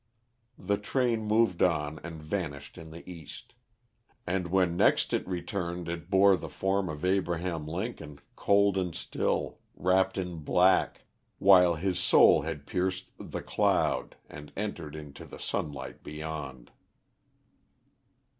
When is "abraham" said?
7.05-7.67